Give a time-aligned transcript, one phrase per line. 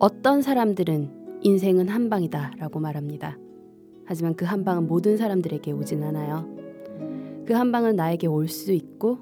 [0.00, 3.36] 어떤 사람들은 인생은 한 방이다 라고 말합니다.
[4.06, 6.48] 하지만 그 한 방은 모든 사람들에게 오진 않아요.
[7.46, 9.18] 그 한 방은 나에게 올 수 있고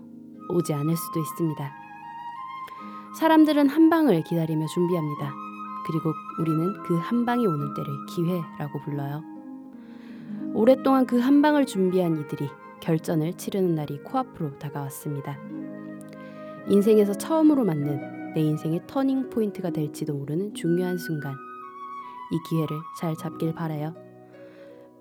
[0.51, 1.73] 오지 않을 수도 있습니다.
[3.19, 5.33] 사람들은 한 방을 기다리며 준비합니다.
[5.87, 9.23] 그리고 우리는 그 한 방이 오는 때를 기회라고 불러요.
[10.55, 12.48] 오랫동안 그 한 방을 준비한 이들이
[12.80, 15.37] 결전을 치르는 날이 코앞으로 다가왔습니다.
[16.69, 21.34] 인생에서 처음으로 맞는 내 인생의 터닝 포인트가 될지도 모르는 중요한 순간.
[22.30, 23.97] 이 기회를 잘 잡길 바라요.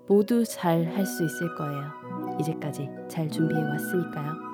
[0.08, 2.36] 모두 잘 할 수 있을 거예요.
[2.40, 4.47] 이제까지 잘 준비해 왔으니까요.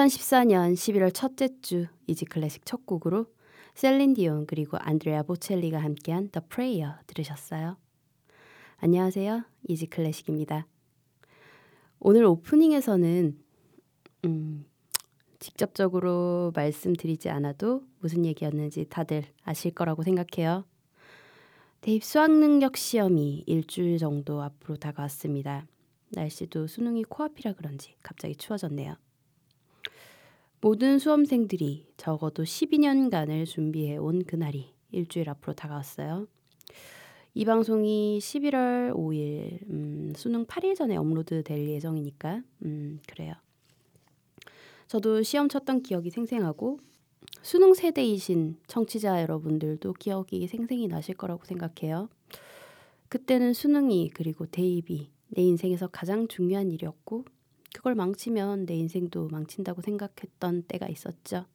[0.00, 3.26] 2014년 11월 첫째 주 이지 클래식 첫 곡으로
[3.74, 7.76] 셀린 디온 그리고 안드레아 보첼리가 함께한 The Prayer 들으셨어요.
[8.78, 9.44] 안녕하세요.
[9.68, 10.66] 이지 클래식입니다.
[11.98, 13.38] 오늘 오프닝에서는
[14.24, 14.64] 음,
[15.38, 20.64] 직접적으로 말씀드리지 않아도 무슨 얘기였는지 다들 아실 거라고 생각해요.
[21.82, 25.66] 대입 수학 능력 시험이 일주일 정도 앞으로 다가왔습니다.
[26.10, 28.96] 날씨도 수능이 코앞이라 그런지 갑자기 추워졌네요.
[30.62, 36.26] 모든 수험생들이 적어도 12년간을 준비해 온 그날이 일주일 앞으로 다가왔어요.
[37.32, 43.34] 이 방송이 11월 5일 음, 수능 8일 전에 업로드 될 예정이니까 음, 그래요.
[44.86, 46.80] 저도 시험 쳤던 기억이 생생하고
[47.40, 52.10] 수능 세대이신 청취자 여러분들도 기억이 생생히 나실 거라고 생각해요.
[53.08, 57.24] 그때는 수능이 그리고 대입이 내 인생에서 가장 중요한 일이었고
[57.74, 61.46] 그걸 망치면 내 인생도 망친다고 생각했던 때가 있었죠.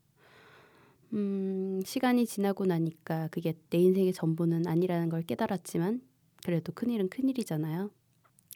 [1.13, 6.01] 음, 시간이 지나고 나니까 그게 내 인생의 전부는 아니라는 걸 깨달았지만
[6.43, 7.91] 그래도 큰일은 큰일이잖아요.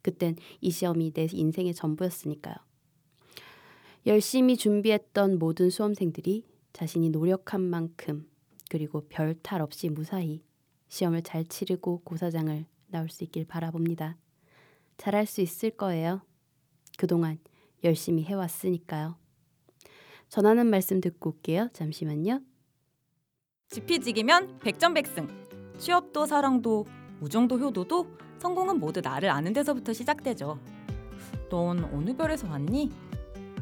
[0.01, 2.55] 그땐 이 시험이 내 인생의 전부였으니까요.
[4.05, 8.29] 열심히 준비했던 모든 수험생들이 자신이 노력한 만큼
[8.69, 10.43] 그리고 별 탈 없이 무사히
[10.87, 14.17] 시험을 잘 치르고 고사장을 나올 수 있길 바라봅니다.
[14.97, 16.21] 잘할 수 있을 거예요.
[16.99, 17.39] 그동안
[17.85, 19.15] 열심히 해왔으니까요.
[20.27, 21.69] 전하는 말씀 듣고 올게요.
[21.71, 22.41] 잠시만요.
[23.69, 25.29] 지피지기면 백전백승.
[25.77, 26.85] 취업도 사랑도
[27.21, 28.05] 우정도 효도도
[28.39, 30.59] 성공은 모두 나를 아는 데서부터 시작되죠.
[31.49, 32.91] 넌 어느 별에서 왔니?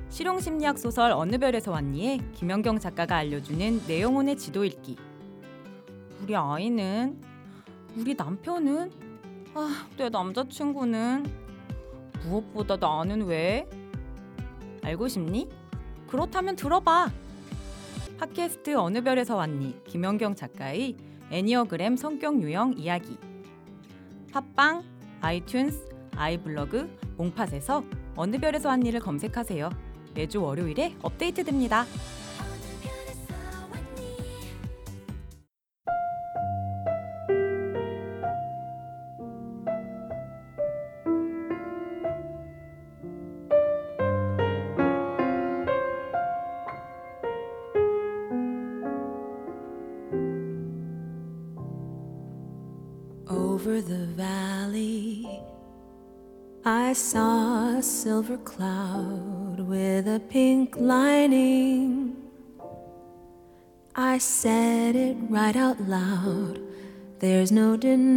[0.10, 4.98] 실용심리학 소설 어느 별에서 왔니에 김연경 작가가 알려주는 내 영혼의 지도 읽기.
[6.24, 7.22] 우리 아이는
[7.96, 8.92] 우리 남편은
[9.54, 11.47] 아, 내 남자친구는
[12.28, 13.68] 무엇보다 나는 왜?
[14.84, 15.50] 알고 싶니?
[16.08, 17.12] 그렇다면 들어봐.
[18.20, 19.84] 팟캐스트 어느 별에서 왔니?
[19.86, 20.96] 김연경 작가의
[21.32, 23.18] 애니어그램 성격 유형 이야기.
[24.32, 24.84] 팟빵,
[25.22, 27.84] 아이튠스, 아이블로그, 몽팟에서
[28.16, 29.70] 어느 별에서 왔니를 검색하세요.
[30.14, 31.86] 매주 월요일에 업데이트됩니다.
[56.88, 62.16] I saw a silver cloud with a pink lining.
[63.94, 66.62] I said it right out loud.
[67.20, 68.16] There's no denying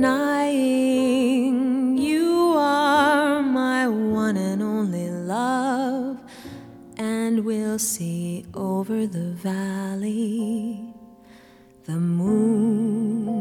[1.98, 6.20] you are my one and only love,
[6.96, 10.94] and we'll see over the valley
[11.86, 13.36] the moon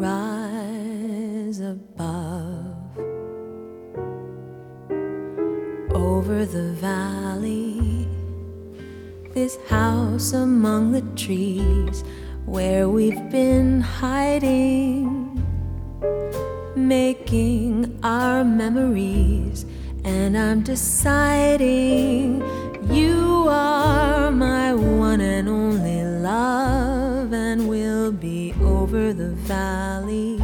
[0.00, 2.49] rise above
[6.20, 8.06] over the valley.
[9.32, 12.04] This house among the trees
[12.44, 15.02] where we've been hiding
[16.76, 19.64] making our memories.
[20.04, 22.42] And i'm deciding
[22.90, 30.38] you are my one and only love and we'll be over the valley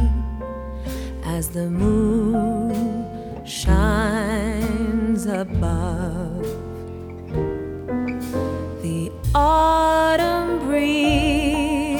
[1.23, 4.96] as the moon shines
[5.27, 6.43] above
[8.81, 11.99] the autumn breezes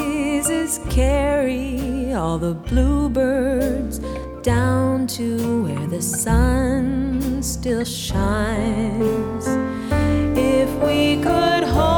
[0.90, 4.00] carry all the bluebirds
[4.42, 9.46] down to where the sun still shines.
[10.38, 11.97] If we could hold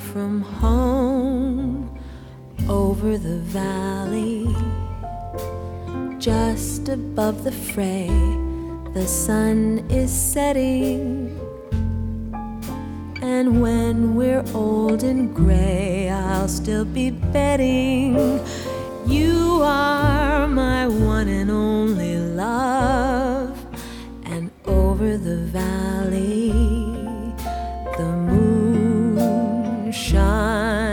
[0.00, 1.98] from home
[2.68, 4.46] over the valley
[6.18, 8.08] just above the fray
[8.94, 11.38] the sun is setting.
[13.20, 18.40] And when we're old and gray i'll still be betting
[19.06, 23.56] you are my one and only love.
[24.24, 26.35] And over the valley
[30.06, 30.85] shine.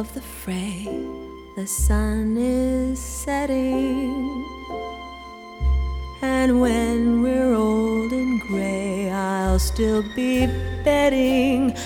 [0.00, 0.84] Above the fray
[1.56, 4.46] the sun is setting.
[6.22, 10.46] And when we're old and gray i'll still be
[10.84, 11.76] betting.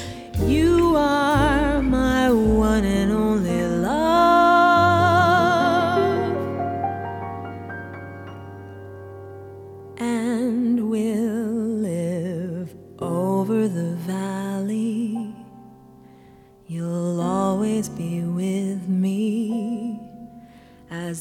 [0.47, 3.54] You are my one and only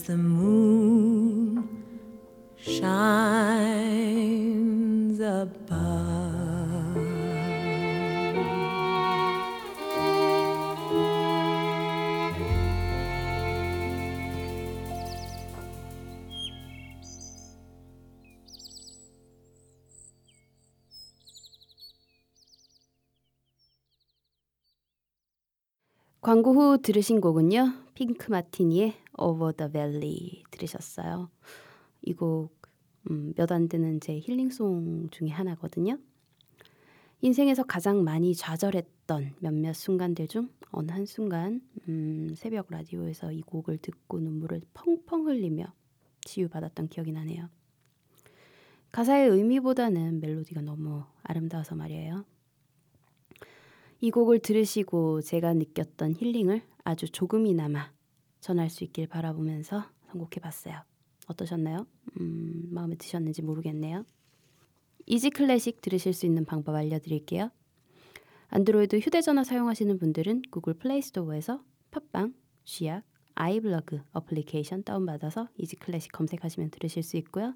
[0.03, 1.63] as the moon
[2.57, 3.19] shines
[5.21, 6.03] above.
[26.21, 27.73] 광고 후 들으신 곡은요.
[27.95, 31.29] 핑크 마티니의 Over the Valley 들으셨어요.
[32.01, 32.55] 이곡
[33.09, 35.97] 음, 몇안 되는 제 힐링송 중에 하나거든요.
[37.21, 43.77] 인생에서 가장 많이 좌절했던 몇몇 순간들 중 어느 한 순간 음, 새벽 라디오에서 이 곡을
[43.77, 45.73] 듣고 눈물을 펑펑 흘리며
[46.25, 47.49] 치유받았던 기억이 나네요.
[48.91, 52.25] 가사의 의미보다는 멜로디가 너무 아름다워서 말이에요.
[54.01, 57.91] 이 곡을 들으시고 제가 느꼈던 힐링을 아주 조금이나마
[58.43, 60.81] 전할 수 있길 바라보면서 선곡해 봤어요.
[61.27, 61.87] 어떠셨나요?
[62.19, 64.05] 음, 마음에 드셨는지 모르겠네요.
[65.05, 67.49] Easy Classic 들으실 수 있는 방법 알려드릴게요.
[68.49, 72.33] 안드로이드 휴대전화 사용하시는 분들은 구글 플레이 스토어에서 팟빵,
[72.65, 77.55] 쥐약, 아이블러그 어플리케이션 다운받아서 Easy Classic 검색하시면 들으실 수 있고요.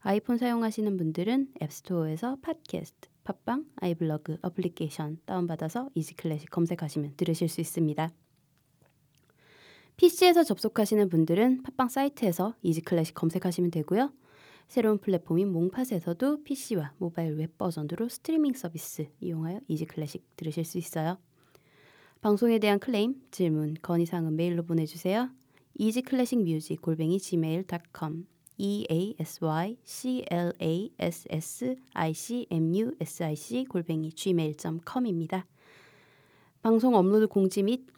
[0.00, 8.10] 아이폰 사용하시는 분들은 앱스토어에서 팟캐스트, 팟빵, 아이블러그 어플리케이션 다운받아서 Easy Classic 검색하시면 들으실 수 있습니다.
[9.98, 14.12] PC에서 접속하시는 분들은 팟빵 사이트에서 Easy Classic 검색하시면 되고요.
[14.68, 21.18] 새로운 플랫폼인 몽팟에서도 PC와 모바일 웹 버전으로 스트리밍 서비스 이용하여 Easy Classic 들으실 수 있어요.
[22.20, 25.30] 방송에 대한 클레임, 질문, 건의사항은 메일로 보내주세요.
[25.76, 28.26] easyclassicmusic 골뱅이 gmail.com
[28.56, 33.34] e a s y c l a s s i c m u s i
[33.34, 35.44] c 골뱅이 gmail.com입니다.
[36.62, 37.97] 방송 업로드 공지 및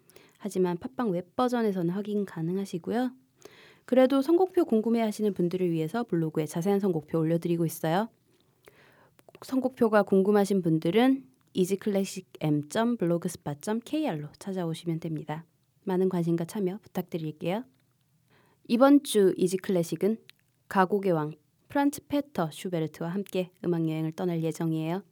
[0.43, 3.11] 하지만 팟빵 웹 버전에서는 확인 가능하시고요.
[3.85, 8.09] 그래도 선곡표 궁금해하시는 분들을 위해서 블로그에 자세한 선곡표 올려드리고 있어요.
[9.43, 15.45] 선곡표가 궁금하신 분들은 easyclassicm.blogspot.kr로 찾아오시면 됩니다.
[15.83, 17.63] 많은 관심과 참여 부탁드릴게요.
[18.67, 20.17] 이번 주 Easy Classic은
[20.69, 21.33] 가곡의 왕
[21.69, 25.03] 프란츠 페터 슈베르트와 함께 음악 여행을 떠날 예정이에요.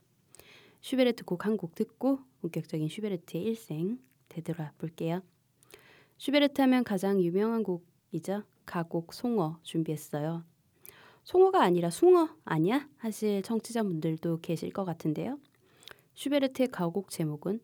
[0.82, 5.22] 슈베르트 곡 한 곡 듣고 본격적인 슈베르트의 일생 되돌아 볼게요.
[6.18, 8.44] 슈베르트 하면 가장 유명한 곡이죠.
[8.66, 10.44] 가곡 송어 준비했어요.
[11.24, 12.88] 송어가 아니라 숭어 아니야?
[12.98, 15.40] 하실 청취자분들도 계실 것 같은데요.
[16.14, 17.60] 슈베르트의 가곡 제목은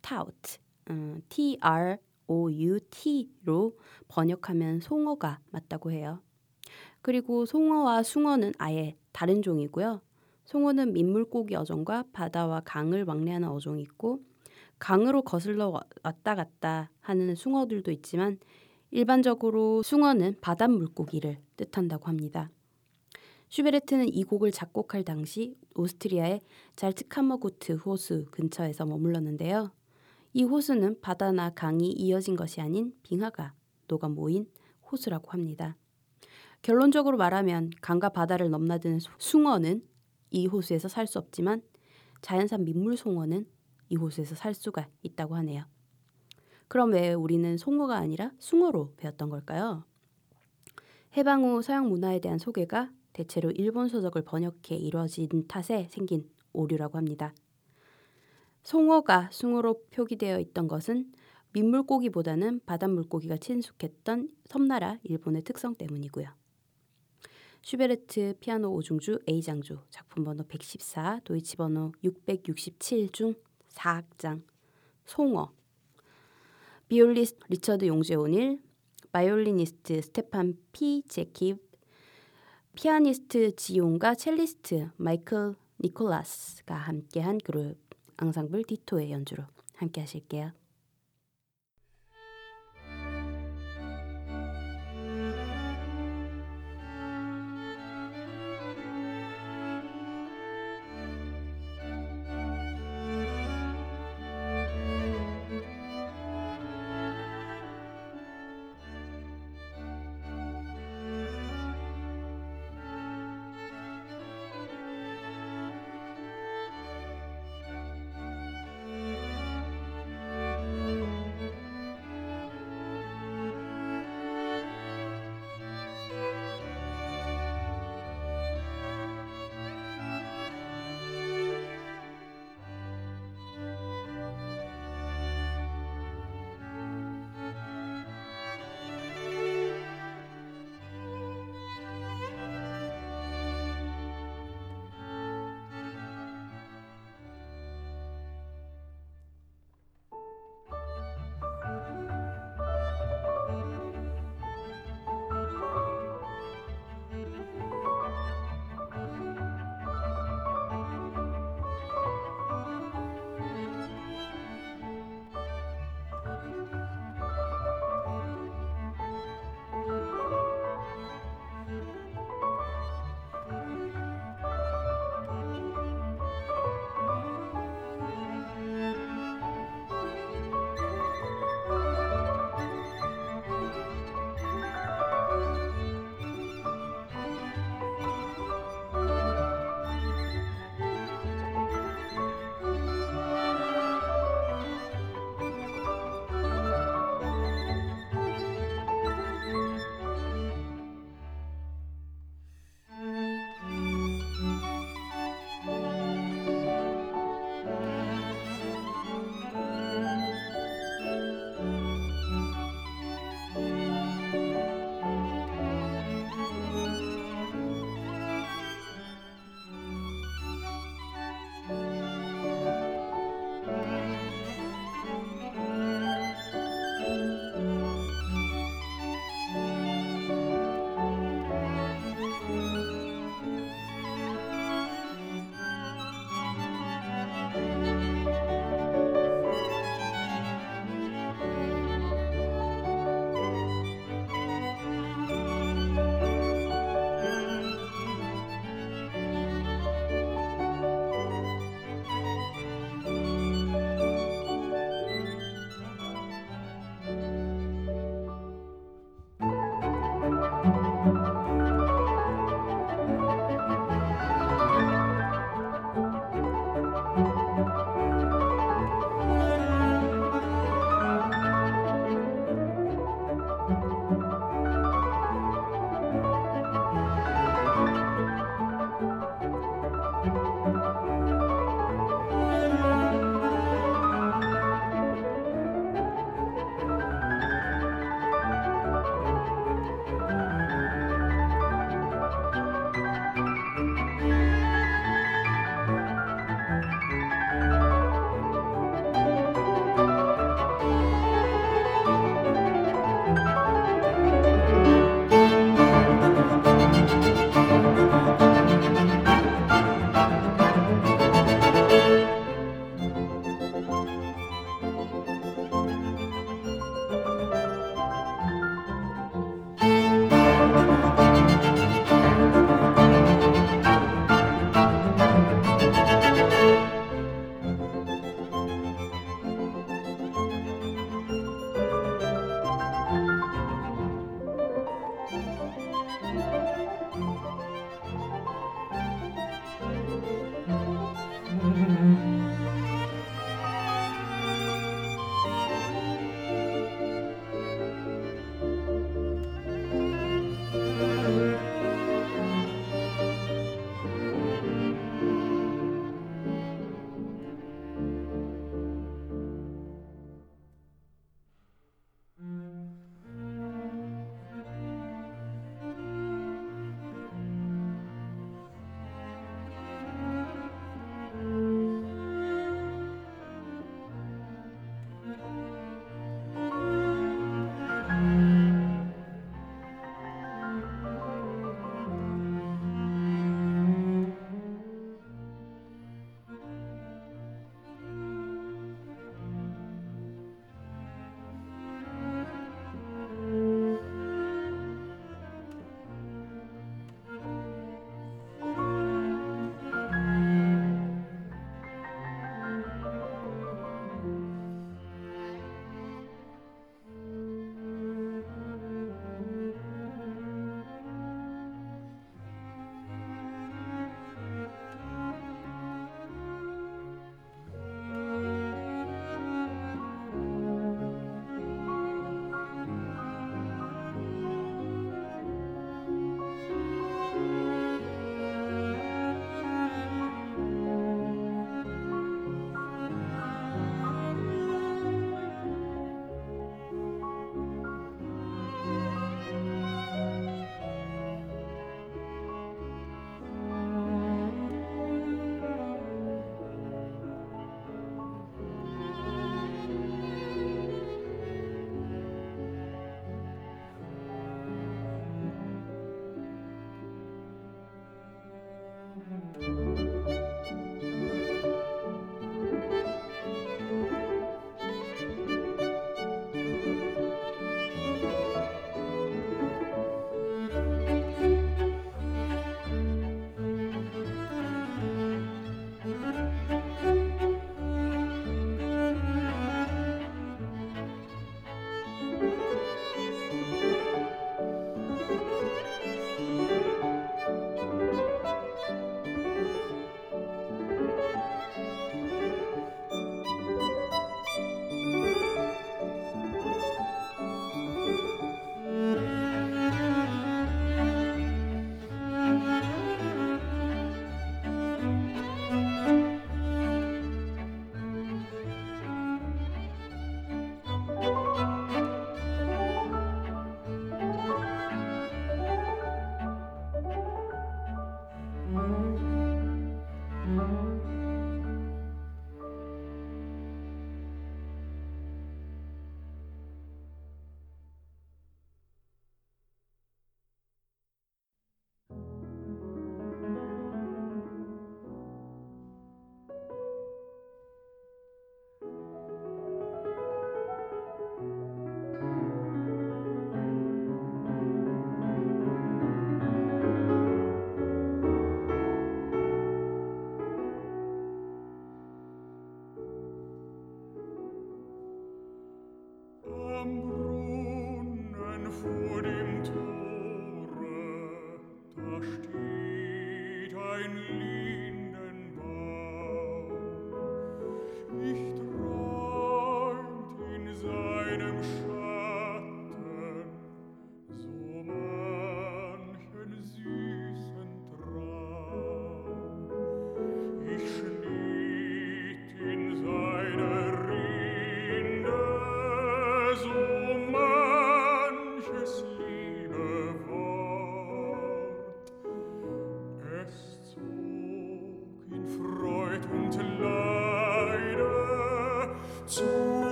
[0.00, 0.58] 타우트,
[0.90, 1.96] 음, T R
[2.26, 6.22] O U T로 번역하면 송어가 맞다고 해요.
[7.00, 10.00] 그리고 송어와 숭어는 아예 다른 종이고요.
[10.44, 14.22] 송어는 민물고기 어종과 바다와 강을 왕래하는 어종이 있고
[14.78, 18.38] 강으로 거슬러 왔다 갔다 하는 숭어들도 있지만
[18.90, 22.50] 일반적으로 숭어는 바닷물고기를 뜻한다고 합니다.
[23.48, 26.40] 슈베르트는 이 곡을 작곡할 당시 오스트리아의
[26.76, 29.72] 잘트카머구트 호수 근처에서 머물렀는데요.
[30.34, 33.54] 이 호수는 바다나 강이 이어진 것이 아닌 빙하가
[33.88, 34.46] 녹아 모인
[34.90, 35.76] 호수라고 합니다.
[36.62, 39.82] 결론적으로 말하면 강과 바다를 넘나드는 숭어는
[40.30, 41.62] 이 호수에서 살 수 없지만
[42.20, 43.46] 자연산 민물 송어는
[43.88, 45.64] 이 호수에서 살 수가 있다고 하네요.
[46.68, 49.84] 그럼 왜 우리는 송어가 아니라 숭어로 배웠던 걸까요?
[51.16, 57.34] 해방 후 서양 문화에 대한 소개가 대체로 일본 서적을 번역해 이루어진 탓에 생긴 오류라고 합니다.
[58.62, 61.12] 송어가 숭어로 표기되어 있던 것은
[61.52, 66.28] 민물고기보다는 바닷물고기가 친숙했던 섬나라 일본의 특성 때문이고요.
[67.62, 73.34] 슈베르트 피아노 5중주 A장조 작품 번호 114 도이치 번호 667 중
[73.78, 74.42] 4악장
[75.06, 75.52] 송어
[76.88, 78.60] 비올리스트 리처드 용재 오닐
[79.12, 81.58] 바이올리니스트 스테판 피 재키브
[82.74, 87.76] 피아니스트 지용과 첼리스트 마이클 니콜라스가 함께한 그룹
[88.16, 89.44] 앙상블 디토의 연주로
[89.76, 90.52] 함께 하실게요.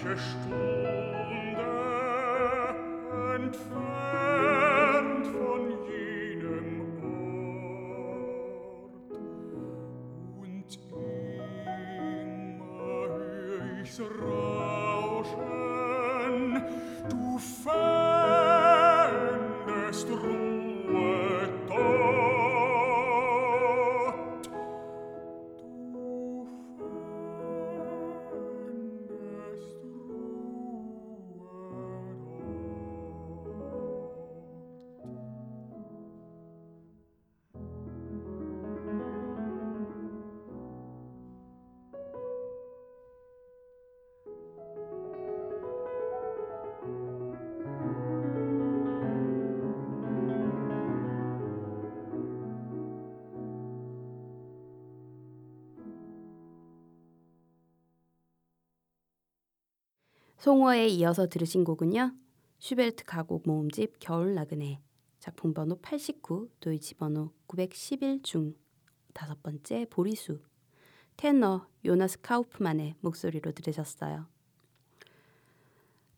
[0.00, 0.77] 却实是
[60.48, 62.14] 송어에 이어서 들으신 곡은요.
[62.58, 64.80] 슈베르트 가곡 모음집 겨울 나그네
[65.18, 68.54] 작품 번호 89 도이치 번호 911 중
[69.12, 70.40] 다섯 번째 보리수
[71.18, 74.26] 테너 요나스 카우프만의 목소리로 들으셨어요.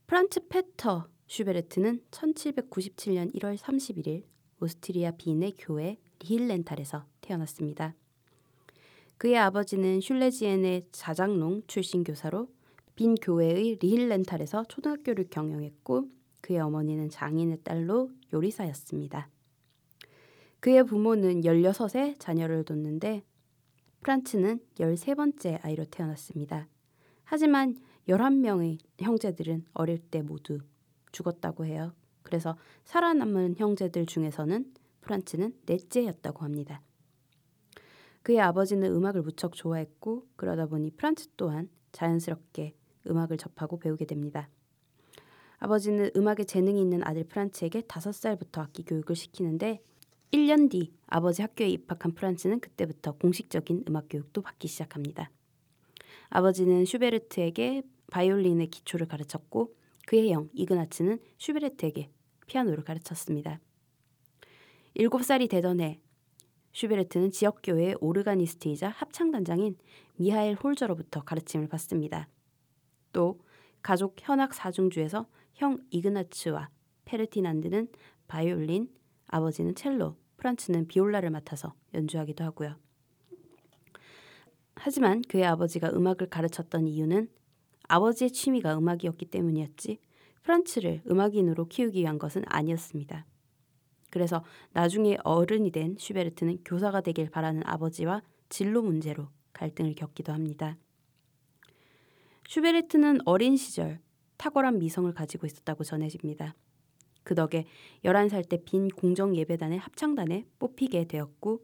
[0.07, 4.23] 프란츠 페터 슈베르트는 1797년 1월 31일
[4.61, 7.97] 오스트리아 빈의 교외 리히텐탈에서 태어났습니다.
[9.17, 12.47] 그의 아버지는 슐레지엔의 자작농 출신 교사로
[13.01, 16.11] 빈 교회의 리힐 렌탈에서 초등학교를 경영했고
[16.43, 19.31] 그의 어머니는 장인의 딸로 요리사였습니다.
[20.61, 23.23] 그의 부모는 16의 자녀를 뒀는데
[24.03, 26.69] 프란츠는 13번째 아이로 태어났습니다.
[27.25, 27.75] 하지만
[28.07, 30.59] 11명의 형제들은 어릴 때 모두
[31.11, 31.95] 죽었다고 해요.
[32.21, 36.83] 그래서 살아남은 형제들 중에서는 프란츠는 넷째였다고 합니다.
[38.23, 42.75] 그의 아버지는 음악을 무척 좋아했고 그러다 보니 프란츠 또한 자연스럽게
[43.09, 44.49] 음악을 접하고 배우게 됩니다.
[45.59, 49.83] 아버지는 음악에 재능이 있는 아들 프란츠에게 다섯 살부터 악기 교육을 시키는데
[50.33, 55.31] 1년 뒤 아버지 학교에 입학한 프란츠는 그때부터 공식적인 음악 교육도 받기 시작합니다.
[56.29, 59.75] 아버지는 슈베르트에게 바이올린의 기초를 가르쳤고
[60.07, 62.11] 그의 형 이그나츠는 슈베르트에게
[62.47, 63.61] 피아노를 가르쳤습니다.
[64.97, 66.01] 7살이 되던 해
[66.73, 69.77] 슈베르트는 지역교회의 오르가니스트이자 합창단장인
[70.17, 72.29] 미하엘 홀저로부터 가르침을 받습니다.
[73.13, 73.41] 또
[73.83, 76.71] 가족 현악 사중주에서 형 이그나츠와
[77.05, 77.89] 페르티난드는
[78.29, 78.89] 바이올린,
[79.27, 82.77] 아버지는 첼로, 프란츠는 비올라를 맡아서 연주하기도 하고요.
[84.77, 87.29] 하지만 그의 아버지가 음악을 가르쳤던 이유는
[87.89, 89.99] 아버지의 취미가 음악이었기 때문이었지
[90.43, 93.27] 프란츠를 음악인으로 키우기 위한 것은 아니었습니다.
[94.11, 94.43] 그래서
[94.73, 100.77] 나중에 어른이 된 슈베르트는 교사가 되길 바라는 아버지와 진로 문제로 갈등을 겪기도 합니다.
[102.51, 104.01] 슈베르트는 어린 시절
[104.37, 106.57] 탁월한 미성을 가지고 있었다고 전해집니다.
[107.23, 107.65] 그 덕에
[108.05, 111.61] 11살 때 빈 궁정 예배당의 합창단에 뽑히게 되었고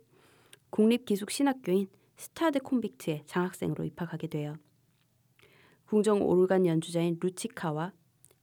[0.70, 4.54] 국립기숙신학교인 스타드 콘빅트에 장학생으로 입학하게 돼요.
[5.86, 7.92] 궁정 오르간 연주자인 루치카와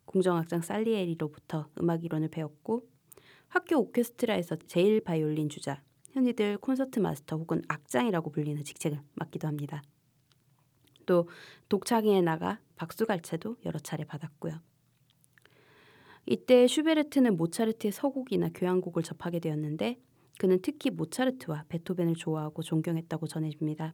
[0.03, 2.85] 궁정악장 살리에리로부터 음악 이론을 배웠고
[3.47, 9.81] 학교 오케스트라에서 제일 바이올린 주자, 흔히들 콘서트 마스터 혹은 악장이라고 불리는 직책을 맡기도 합니다.
[11.05, 11.29] 또
[11.69, 14.59] 독창회에 나가 박수갈채도 여러 차례 받았고요.
[16.25, 19.99] 이때 슈베르트는 모차르트의 서곡이나 교향곡을 접하게 되었는데
[20.39, 23.93] 그는 특히 모차르트와 베토벤을 좋아하고 존경했다고 전해집니다.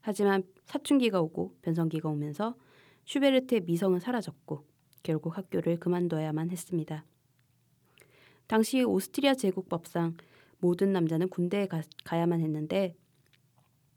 [0.00, 2.56] 하지만 사춘기가 오고 변성기가 오면서
[3.04, 4.66] 슈베르트의 미성은 사라졌고
[5.02, 7.04] 결국 학교를 그만둬야만 했습니다.
[8.46, 10.16] 당시 오스트리아 제국법상
[10.58, 12.94] 모든 남자는 군대에 가, 가야만 했는데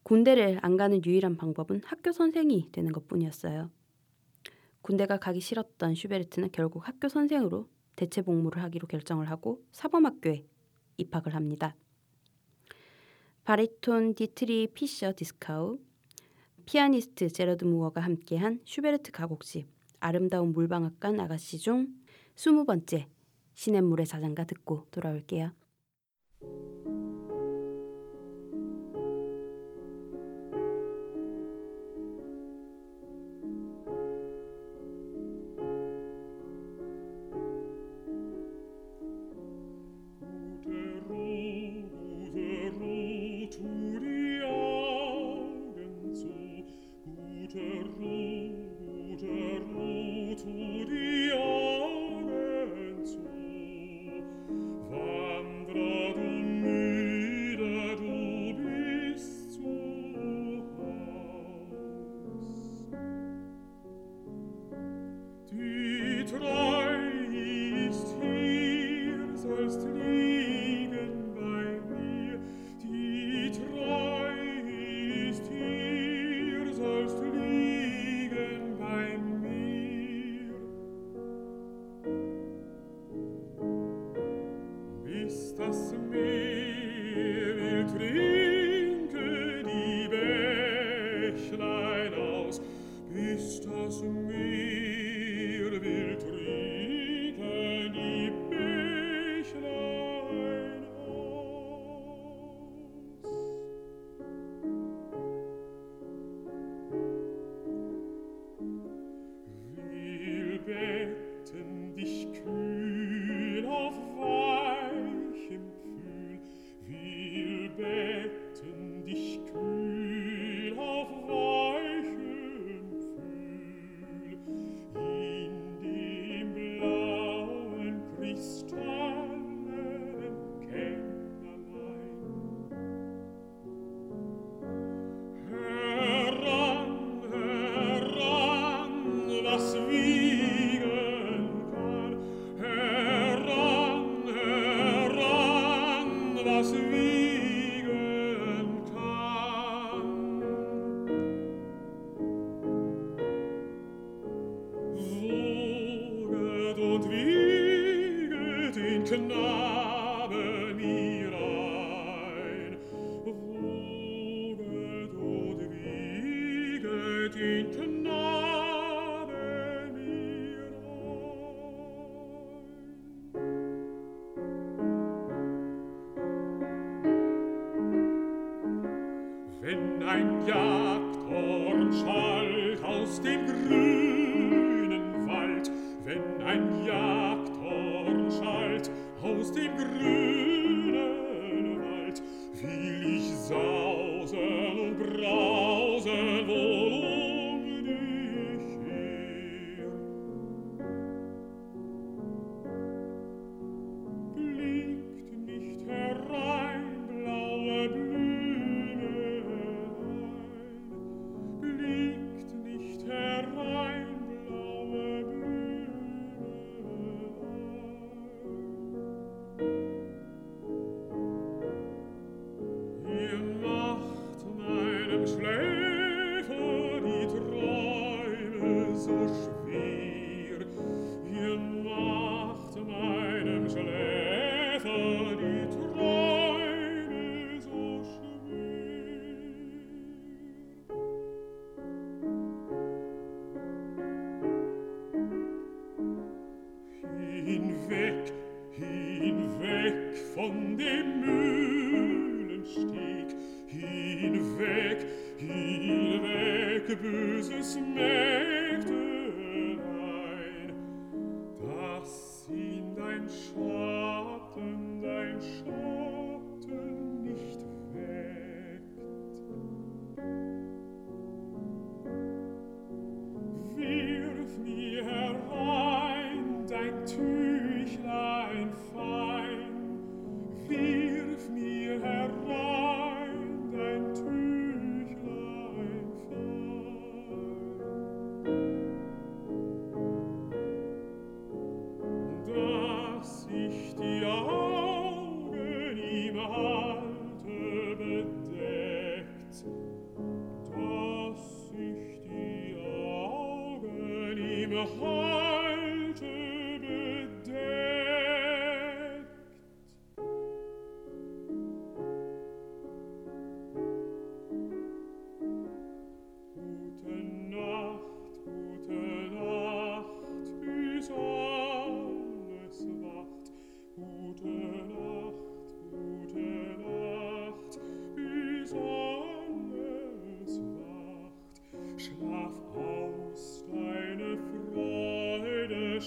[0.05, 3.71] 군대를 안 가는 유일한 방법은 학교 선생이 되는 것뿐이었어요.
[4.83, 10.45] 군대가 가기 싫었던 슈베르트는 결국 학교 선생으로 대체 복무를 하기로 결정을 하고 사범학교에
[10.97, 11.75] 입학을 합니다.
[13.45, 15.79] 바리톤 디트리히 피셔 디스카우,
[16.65, 19.67] 피아니스트 제러드 무어가 함께한 슈베르트 가곡집
[19.99, 21.87] 아름다운 물방앗간 아가씨 중
[22.35, 23.07] 스무 번째
[23.55, 25.51] 시냇물의 자장가 듣고 돌아올게요.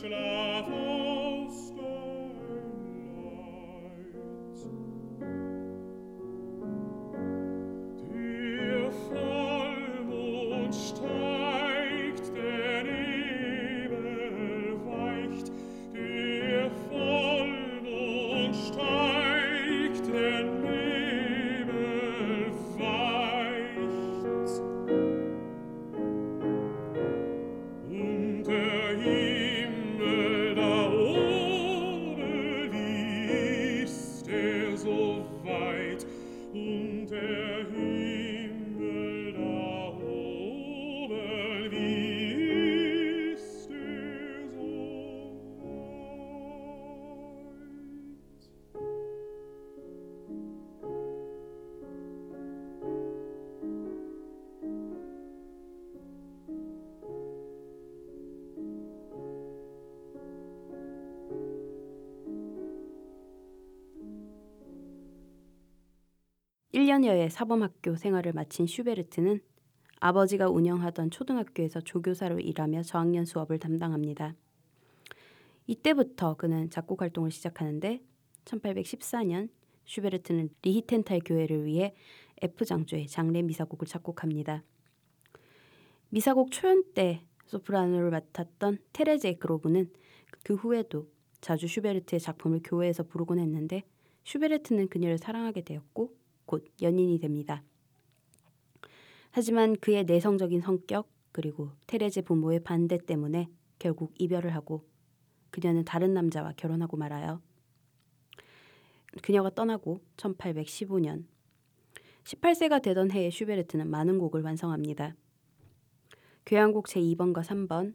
[0.00, 0.27] shall I
[66.78, 69.40] 1년여의 사범학교 생활을 마친 슈베르트는
[69.98, 74.36] 아버지가 운영하던 초등학교에서 조교사로 일하며 저학년 수업을 담당합니다.
[75.66, 78.00] 이때부터 그는 작곡 활동을 시작하는데
[78.44, 79.48] 1814년
[79.86, 81.96] 슈베르트는 리히텐탈 교회를 위해
[82.42, 84.62] F장조의 장례 미사곡을 작곡합니다.
[86.10, 89.90] 미사곡 초연 때 소프라노를 맡았던 테레제 그로브는
[90.44, 91.08] 그 후에도
[91.40, 93.82] 자주 슈베르트의 작품을 교회에서 부르곤 했는데
[94.22, 96.17] 슈베르트는 그녀를 사랑하게 되었고
[96.48, 97.62] 곧 연인이 됩니다.
[99.30, 104.88] 하지만 그의 내성적인 성격 그리고 테레제 부모의 반대 때문에 결국 이별을 하고
[105.50, 107.42] 그녀는 다른 남자와 결혼하고 말아요.
[109.22, 111.26] 그녀가 떠나고 1815년
[112.24, 115.14] 18세가 되던 해에 슈베르트는 많은 곡을 완성합니다.
[116.46, 117.94] 교향곡 제2번과 3번,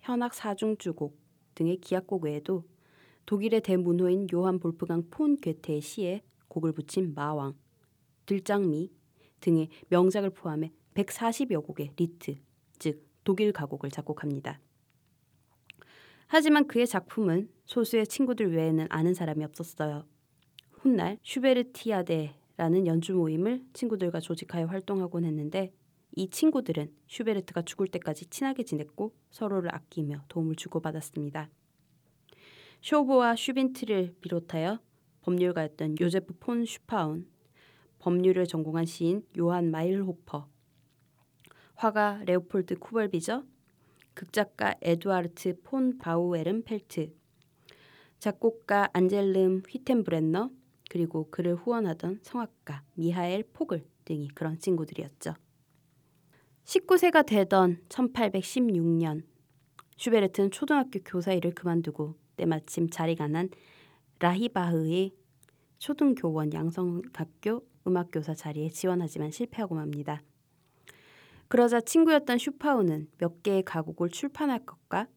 [0.00, 1.18] 현악 사중주곡
[1.56, 2.64] 등의 기악곡 외에도
[3.26, 7.54] 독일의 대문호인 요한 볼프강 폰 괴테의 시에 곡을 붙인 마왕,
[8.28, 8.92] 들장미
[9.40, 12.36] 등의 명작을 포함해 140여 곡의 리트,
[12.78, 14.60] 즉 독일 가곡을 작곡합니다.
[16.26, 20.06] 하지만 그의 작품은 소수의 친구들 외에는 아는 사람이 없었어요.
[20.72, 25.72] 훗날 슈베르티아데라는 연주 모임을 친구들과 조직하여 활동하곤 했는데
[26.14, 31.48] 이 친구들은 슈베르트가 죽을 때까지 친하게 지냈고 서로를 아끼며 도움을 주고받았습니다.
[32.82, 34.80] 쇼버와 슈빈트를 비롯하여
[35.22, 37.26] 법률가였던 요제프 폰 슈파운,
[37.98, 40.48] 법률을 전공한 시인 요한 마이어호퍼,
[41.74, 43.44] 화가 레오폴드 쿠펠비저,
[44.14, 47.12] 극작가 에두아르트 폰 바우에른펠트,
[48.18, 50.50] 작곡가 안젤름 휘텐브렌너,
[50.90, 55.34] 그리고 그를 후원하던 성악가 미하엘 포글 등이 그런 친구들이었죠.
[56.64, 59.22] 19세가 되던 1816년
[59.96, 63.48] 슈베르트는 초등학교 교사 일을 그만두고 때마침 자리가 난
[64.18, 65.12] 라히바흐의
[65.78, 70.22] 초등교원 양성학교 음악교사 자리에 지원하지만 실패하고 맙니다.
[71.48, 75.08] 그러자 친구였던 슈파우는 몇 개의 가곡을 출판할 것과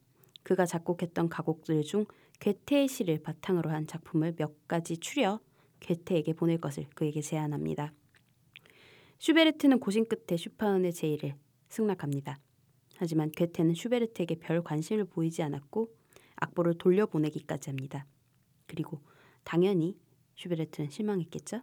[0.44, 2.06] 그가 작곡했던 가곡들 중
[2.40, 5.40] 괴테의 시를 바탕으로 한 작품을 몇 가지 추려
[5.82, 7.94] 괴테에게 보낼 것을 그에게 제안합니다.
[9.20, 11.36] 슈베르트는 고심 끝에 슈파운의 제의를
[11.70, 12.40] 승낙합니다.
[12.96, 15.94] 하지만 괴테는 슈베르트에게 별 관심을 보이지 않았고
[16.38, 18.06] 악보를 돌려보내기까지 합니다.
[18.68, 19.00] 그리고
[19.44, 19.98] 당연히
[20.36, 21.62] 슈베르트는 실망했겠죠.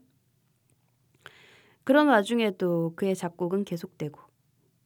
[1.84, 4.20] 그런 와중에도 그의 작곡은 계속되고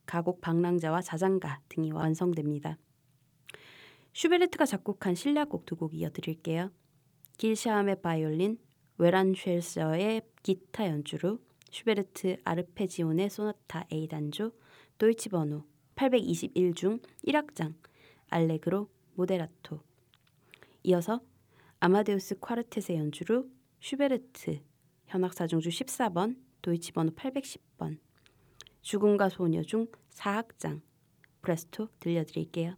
[0.06, 2.78] 가곡 방랑자와 자장가 등이 완성됩니다.
[4.12, 6.70] 슈베르트가 작곡한 신략곡 두 곡 이어드릴게요.
[7.38, 8.58] 길샤함의 바이올린,
[8.98, 11.38] 웨란쉘서의 기타 연주로
[11.70, 14.52] 슈베르트 아르페지오네 소나타 A 단조,
[14.98, 15.64] 도이치 번호
[15.94, 17.74] 821 중 1악장,
[18.28, 19.80] 알레그로 모데라토.
[20.84, 21.20] 이어서
[21.80, 23.48] 아마데우스 콰르텟의 연주로
[23.82, 24.60] 슈베르트
[25.06, 27.98] 현악사중주 14번, 도이치 번호 810번,
[28.80, 30.82] 죽음과 소녀 중 4악장,
[31.40, 32.76] 프레스토 들려드릴게요.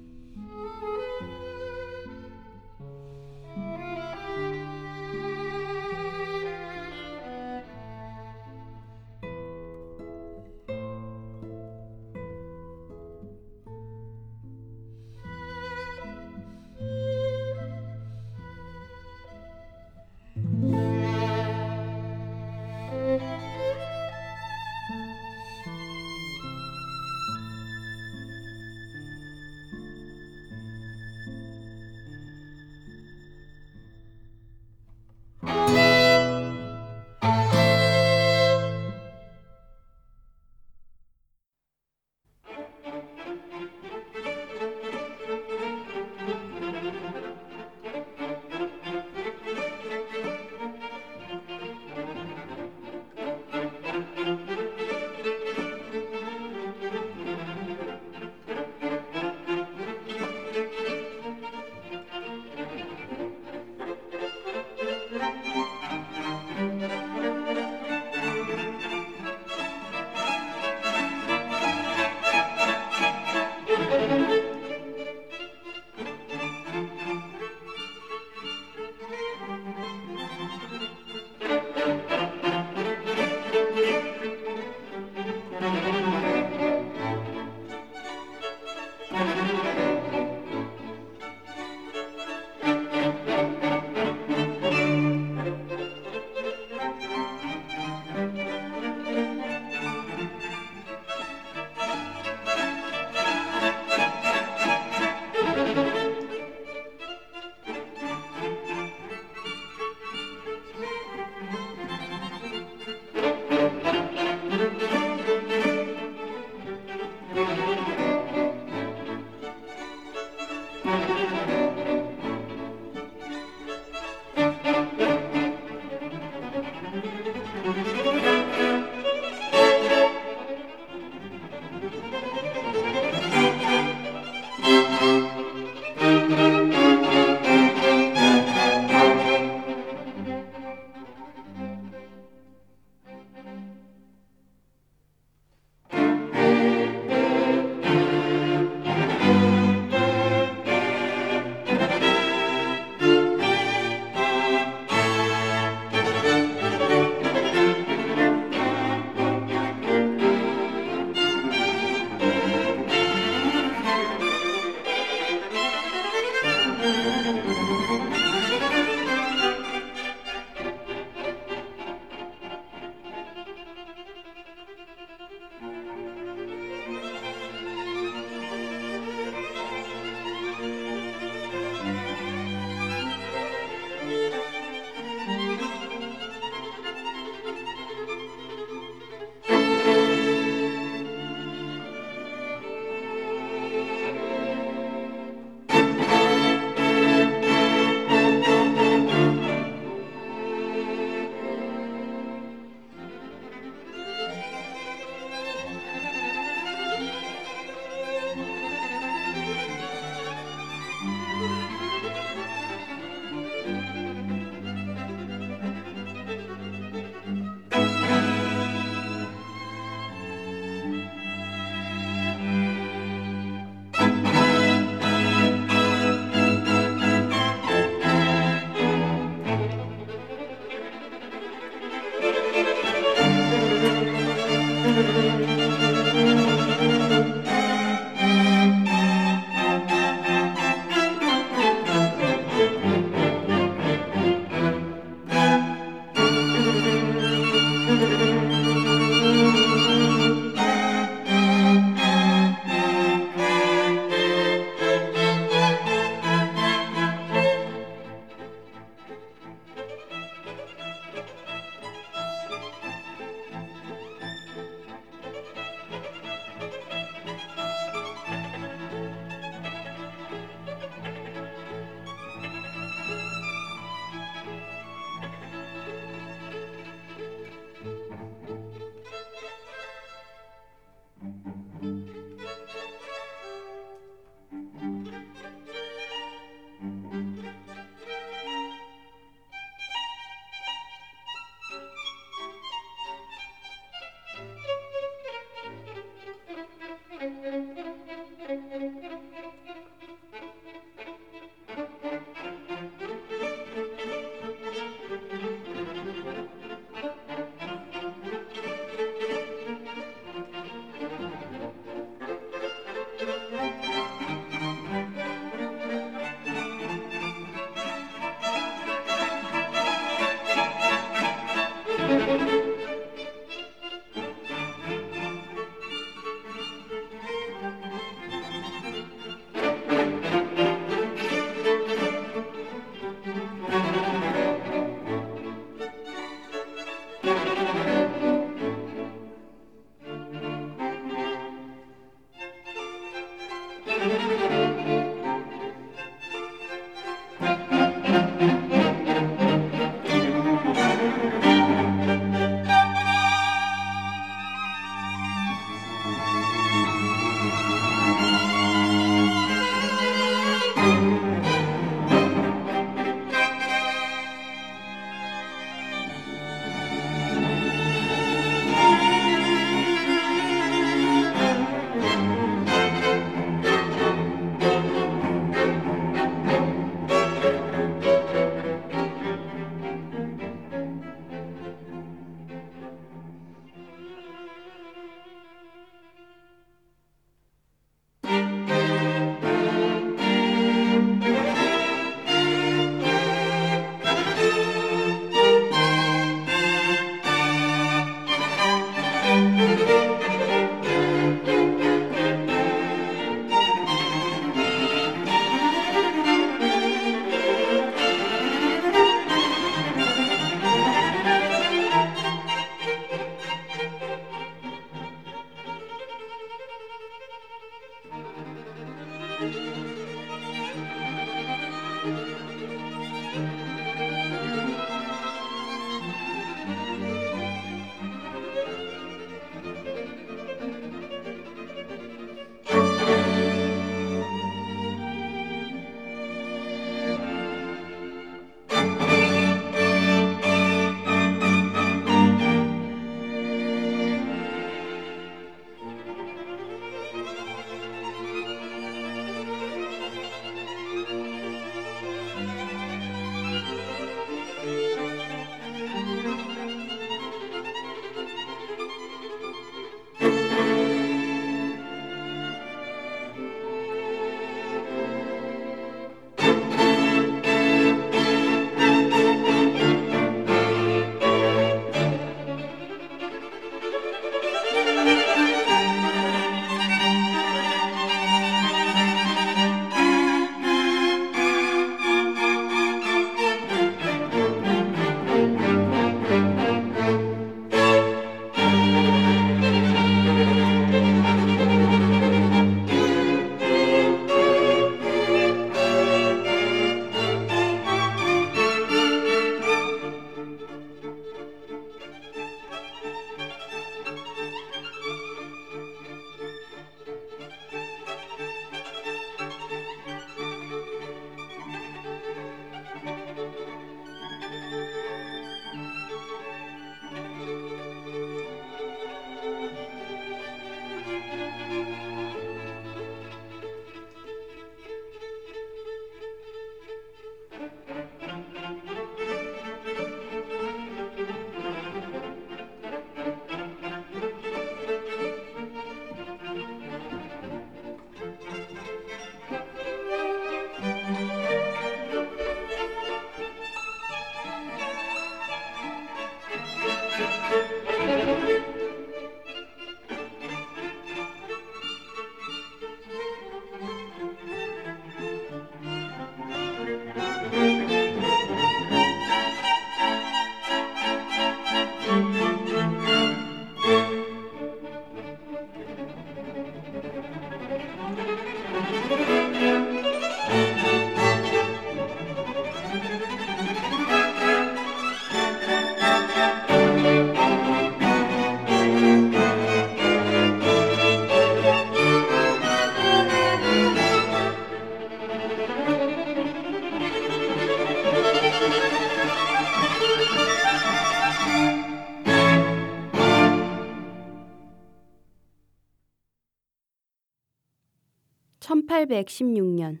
[599.22, 600.00] 1816년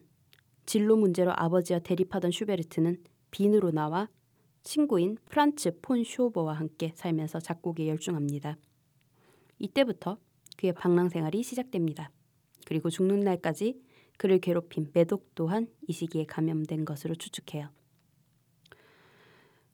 [0.66, 4.08] 진로 문제로 아버지와 대립하던 슈베르트는 빈으로 나와
[4.62, 8.56] 친구인 프란츠 폰 쇼버와 함께 살면서 작곡에 열중합니다.
[9.58, 10.18] 이때부터
[10.56, 12.10] 그의 방랑 생활이 시작됩니다.
[12.64, 13.78] 그리고 죽는 날까지
[14.16, 17.68] 그를 괴롭힌 매독 또한 이 시기에 감염된 것으로 추측해요.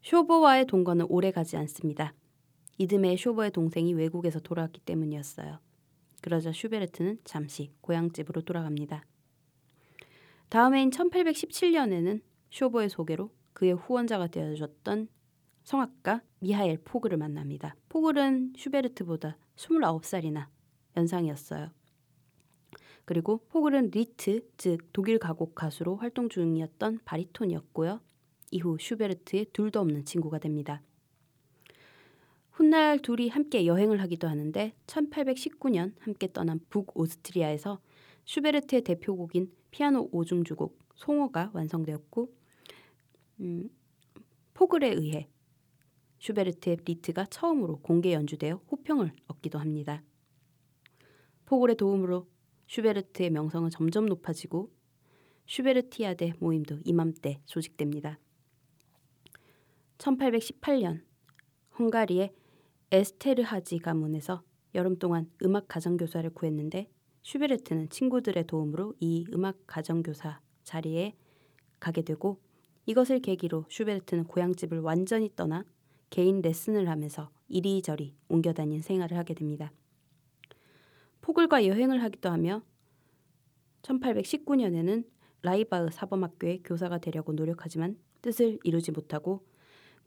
[0.02, 2.14] 쇼버와의 동거는 오래 가지 않습니다.
[2.78, 5.60] 이듬해 쇼버의 동생이 외국에서 돌아왔기 때문이었어요.
[6.22, 9.04] 그러자 슈베르트는 잠시 고향집으로 돌아갑니다.
[10.50, 12.20] 다음 해인 1817년에는
[12.50, 15.06] 쇼버의 소개로 그의 후원자가 되어줬던
[15.62, 17.76] 성악가 미하엘 포글을 만납니다.
[17.88, 20.48] 포글은 슈베르트보다 29살이나
[20.96, 21.70] 연상이었어요.
[23.04, 28.00] 그리고 포글은 리트, 즉 독일 가곡 가수로 활동 중이었던 바리톤이었고요.
[28.50, 30.82] 이후 슈베르트의 둘도 없는 친구가 됩니다.
[32.50, 37.80] 훗날 둘이 함께 여행을 하기도 하는데 1819년 함께 떠난 북오스트리아에서
[38.24, 42.34] 슈베르트의 대표곡인 피아노 오중주곡 송어가 완성되었고
[43.40, 43.70] 음,
[44.54, 45.28] 포글에 의해
[46.18, 50.02] 슈베르트의 리트가 처음으로 공개 연주되어 호평을 얻기도 합니다.
[51.46, 52.28] 포글의 도움으로
[52.66, 54.70] 슈베르트의 명성은 점점 높아지고
[55.46, 58.18] 슈베르티아데 모임도 이맘때 조직됩니다.
[59.98, 61.02] 1818년
[61.78, 62.32] 헝가리의
[62.92, 64.42] 에스테르하지 가문에서
[64.74, 66.88] 여름 동안 음악 가정교사를 구했는데
[67.22, 71.14] 슈베르트는 친구들의 도움으로 이 음악 가정교사 자리에
[71.78, 72.40] 가게 되고
[72.86, 75.64] 이것을 계기로 슈베르트는 고향집을 완전히 떠나
[76.08, 79.72] 개인 레슨을 하면서 이리저리 옮겨 다닌 생활을 하게 됩니다.
[81.20, 82.62] 포글과 여행을 하기도 하며
[83.82, 85.04] 1819년에는
[85.42, 89.46] 라이바흐 사범학교의 교사가 되려고 노력하지만 뜻을 이루지 못하고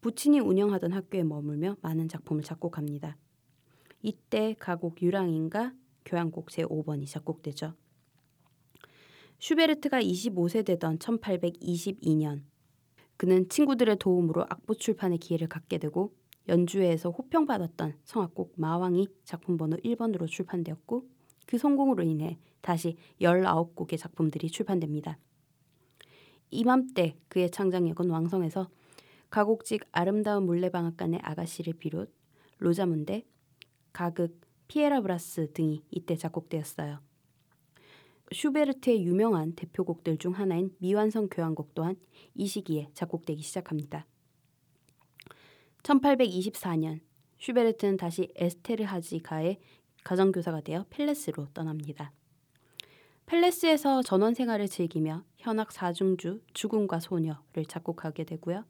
[0.01, 3.17] 부친이 운영하던 학교에 머물며 많은 작품을 작곡합니다.
[4.01, 5.73] 이때 가곡 유랑인가
[6.05, 7.73] 교향곡 제5번이 작곡되죠.
[9.39, 12.43] 슈베르트가 25세 되던 1822년
[13.17, 16.13] 그는 친구들의 도움으로 악보 출판의 기회를 갖게 되고
[16.47, 21.07] 연주회에서 호평받았던 성악곡 마왕이 작품 번호 1번으로 출판되었고
[21.45, 25.17] 그 성공으로 인해 다시 19곡의 작품들이 출판됩니다.
[26.51, 28.69] 이맘때 그의 창작력은 왕성해서
[29.29, 32.13] 가곡집 아름다운 물레방앗간의 아가씨를 비롯
[32.59, 33.25] 로자문데,
[33.91, 34.39] 가극,
[34.73, 36.97] 피에라브라스 등이 이때 작곡되었어요.
[38.31, 41.95] 슈베르트의 유명한 대표곡들 중 하나인 미완성 교향곡 또한
[42.33, 44.07] 이 시기에 작곡되기 시작합니다.
[45.83, 47.01] 1824년
[47.37, 49.59] 슈베르트는 다시 에스테르하지가의
[50.03, 52.11] 가정교사가 되어 펠레스로 떠납니다.
[53.27, 58.65] 펠레스에서 전원 생활을 즐기며 현악 사중주 죽음과 소녀를 작곡하게 되고요.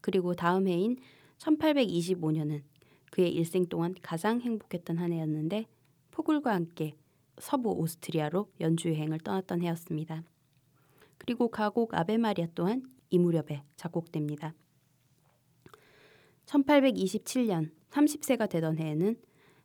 [0.00, 0.96] 그리고 다음 해인
[1.36, 2.62] 1825년은
[3.10, 5.66] 그의 일생 동안 가장 행복했던 한 해였는데
[6.10, 6.94] 포글과 함께
[7.38, 10.24] 서부 오스트리아로 연주 여행을 떠났던 해였습니다.
[11.18, 14.54] 그리고 가곡 아베마리아 또한 이 무렵에 작곡됩니다.
[16.46, 19.16] 1827년 30세가 되던 해에는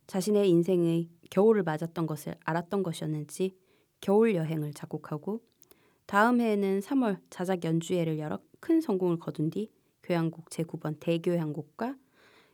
[0.07, 3.55] 자신의 인생의 겨울을 맞았던 것을 알았던 것이었는지
[4.01, 5.41] 겨울 여행을 작곡하고
[6.05, 9.71] 다음 해에는 3월 자작 연주회를 열어 큰 성공을 거둔 뒤
[10.03, 11.95] 교향곡 제9번 대교향곡과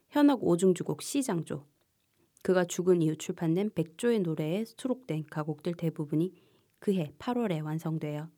[0.09, 1.65] 현악 오중주곡 C장조
[2.41, 6.33] 그가 죽은 이후 출판된 백조의 노래에 수록된 가곡들 대부분이
[6.79, 8.29] 그해 8월에 완성돼요.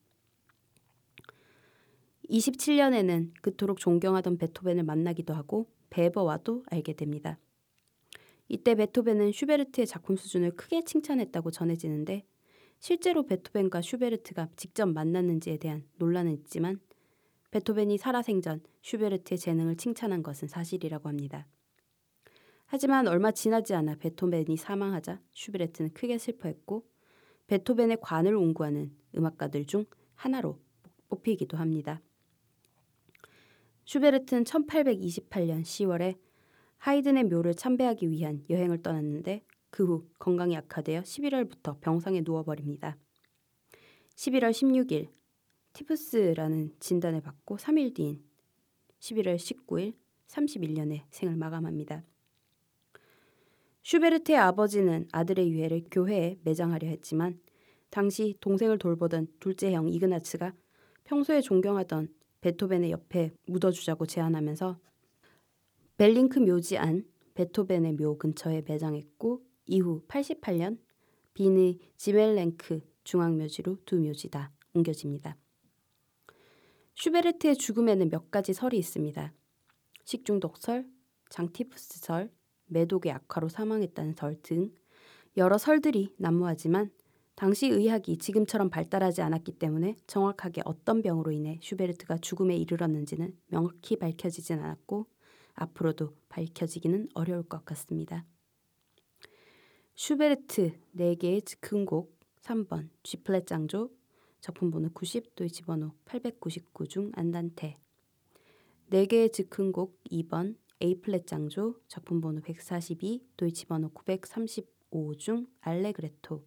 [2.30, 7.38] 27년에는 그토록 존경하던 베토벤을 만나기도 하고 베버와도 알게 됩니다.
[8.47, 12.26] 이때 베토벤은 슈베르트의 작품 수준을 크게 칭찬했다고 전해지는데
[12.80, 16.80] 실제로 베토벤과 슈베르트가 직접 만났는지에 대한 논란은 있지만
[17.51, 21.47] 베토벤이 살아생전 슈베르트의 재능을 칭찬한 것은 사실이라고 합니다.
[22.74, 26.88] 하지만 얼마 지나지 않아 베토벤이 사망하자 슈베르트는 크게 슬퍼했고
[27.47, 29.84] 베토벤의 관을 옹구하는 음악가들 중
[30.15, 30.57] 하나로
[31.09, 32.01] 뽑히기도 합니다.
[33.84, 36.17] 슈베르트는 1828년 10월에
[36.78, 42.97] 하이든의 묘를 참배하기 위한 여행을 떠났는데 그 후 건강이 악화되어 11월부터 병상에 누워버립니다.
[44.15, 45.09] 11월 16일
[45.74, 48.24] 티푸스라는 진단을 받고 3일 뒤인
[49.01, 49.93] 11월 19일
[50.30, 52.05] 31년에 생을 마감합니다.
[53.84, 57.39] 슈베르트의 아버지는 아들의 유해를 교회에 매장하려 했지만
[57.89, 60.53] 당시 동생을 돌보던 둘째 형 이그나츠가
[61.03, 62.07] 평소에 존경하던
[62.41, 64.79] 베토벤의 옆에 묻어주자고 제안하면서
[65.97, 67.03] 벨링크 묘지 안
[67.34, 70.79] 베토벤의 묘 근처에 매장했고 이후 88년
[71.34, 75.38] 빈의 지멜랭크 중앙묘지로 두 묘지 다 옮겨집니다.
[76.95, 79.34] 슈베르트의 죽음에는 몇 가지 설이 있습니다.
[80.03, 80.88] 식중독설,
[81.29, 82.32] 장티푸스설,
[82.72, 84.72] 매독의 악화로 사망했다는 설 등
[85.38, 86.91] 여러 설들이 난무하지만
[87.36, 94.59] 당시 의학이 지금처럼 발달하지 않았기 때문에 정확하게 어떤 병으로 인해 슈베르트가 죽음에 이르렀는지는 명확히 밝혀지진
[94.59, 95.07] 않았고
[95.53, 98.26] 앞으로도 밝혀지기는 어려울 것 같습니다.
[99.95, 103.89] 슈베르트 4개의 즉흥곡 3번 G플랫 장조
[104.41, 107.78] 작품 번호 90 도이치 번호 899 중 안단테
[108.91, 116.43] 4개의 즉흥곡 2번 A플랫 장조 작품 번호 142 도이치 번호 935 중 알레그레토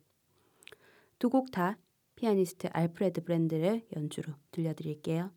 [1.19, 1.79] 두 곡 다
[2.17, 5.31] 피아니스트 알프레드 브랜드를 연주로 들려드릴게요.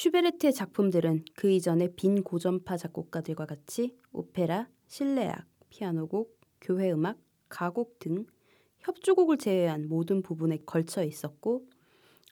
[0.00, 7.18] 슈베르트의 작품들은 그 이전의 빈 고전파 작곡가들과 같이 오페라, 실내악, 피아노곡, 교회음악,
[7.50, 8.24] 가곡 등
[8.78, 11.66] 협주곡을 제외한 모든 부분에 걸쳐 있었고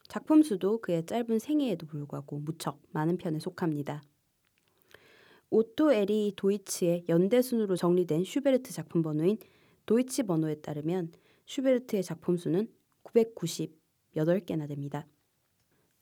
[0.08, 4.02] 작품 수도 그의 짧은 생애에도 불구하고 무척 많은 편에 속합니다.
[5.50, 9.36] 오토 에리히 도이치의 연대 순으로 정리된 슈베르트 작품 번호인
[9.84, 11.12] 도이치 번호에 따르면
[11.44, 12.72] 슈베르트의 작품 수는
[13.04, 15.06] 998개나 됩니다.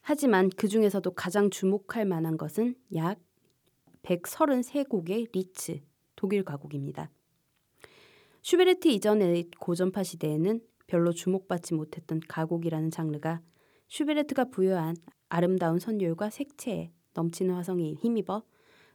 [0.08, 3.18] 하지만 그 중에서도 가장 주목할 만한 것은 약
[4.04, 5.80] 133곡의 리트 즉
[6.14, 7.10] 독일 가곡입니다.
[8.40, 13.42] 슈베르트 이전의 고전파 시대에는 별로 주목받지 못했던 가곡이라는 장르가
[13.88, 14.94] 슈베르트가 부여한
[15.28, 18.44] 아름다운 선율과 색채에 넘치는 화성에 힘입어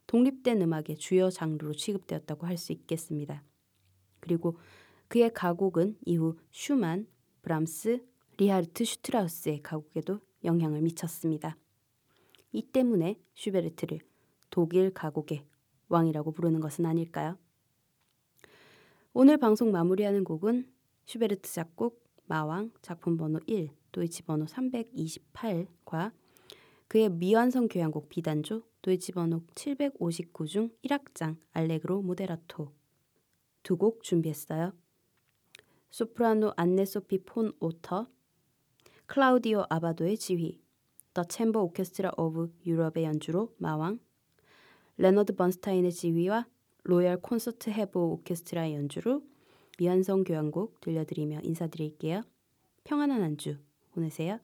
[0.08, 3.44] 독립된 음악의 주요 장르로 취급되었다고 할 수 있겠습니다.
[4.22, 4.58] 그리고
[5.10, 7.06] 그의 가곡은 이후 슈만,
[7.42, 8.00] 브람스,
[8.42, 11.58] 리하르트 슈트라우스의 가곡에도 영향을 미쳤습니다.
[12.52, 14.00] 이 때문에 슈베르트를
[14.50, 15.46] 독일 가곡의
[15.90, 17.38] 왕이라고 부르는 것은 아닐까요?
[19.14, 20.68] 오늘 방송 마무리하는 곡은
[21.06, 26.12] 슈베르트 작곡 마왕 작품 번호 1 도이치 번호 328과
[26.88, 32.72] 그의 미완성 교향곡 B단조 도이치 번호 759 중 1악장 알레그로 모데라토
[33.62, 34.74] 두 곡 준비했어요.
[35.92, 38.08] 소프라노 안네 소피 폰 오터
[39.12, 40.62] 클라우디오 아바도의 지휘
[41.14, 44.00] The Chamber Orchestra of Europe의 연주로 마왕
[44.96, 46.48] 레너드 번스타인의 지휘와
[46.84, 49.22] 로열 콘서트헤보 오케스트라의 연주로
[49.80, 52.22] 미완성 교향곡 들려드리며 인사드릴게요.
[52.86, 53.58] 평안한 한주
[53.92, 54.40] 보내세요.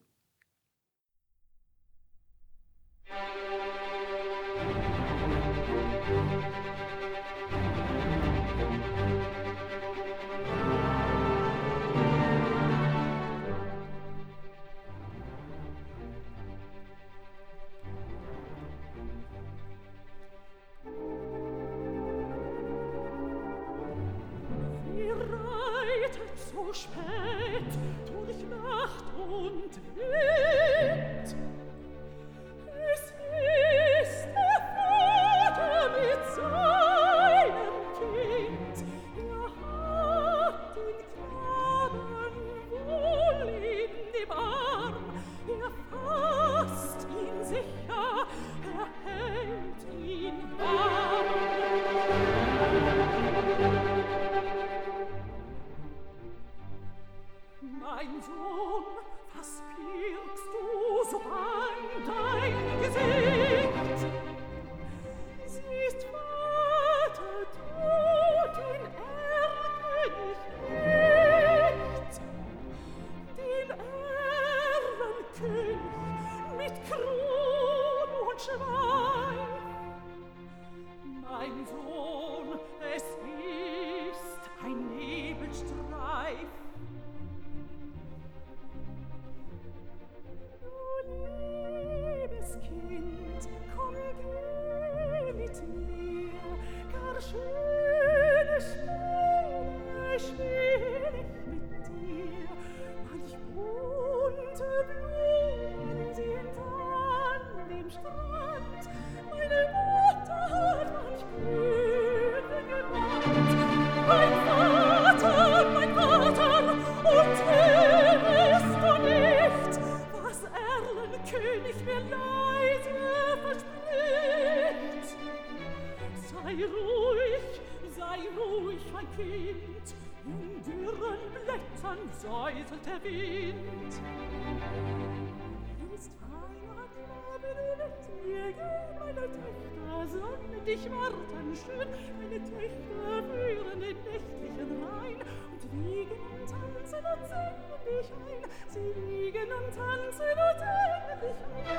[140.28, 141.88] Sonne dich warten schön,
[142.18, 148.90] meine Töchter führen den nächtlichen Rhein und wiegen und tanzen und singen dich ein, sie
[149.06, 151.72] wiegen und tanzen und singen dich ein.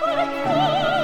[0.00, 0.97] Oh mein oh.